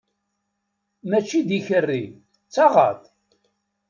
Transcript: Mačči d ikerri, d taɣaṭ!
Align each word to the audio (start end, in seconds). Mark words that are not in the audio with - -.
Mačči 1.09 1.39
d 1.47 1.49
ikerri, 1.57 2.03
d 2.45 2.49
taɣaṭ! 2.53 3.01